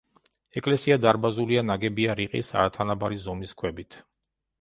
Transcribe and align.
ეკლესია 0.59 0.95
დარბაზულია 1.03 1.63
ნაგებია 1.69 2.15
რიყის, 2.21 2.49
არათანაბარი 2.61 3.21
ზომის 3.27 3.55
ქვებით. 3.61 4.01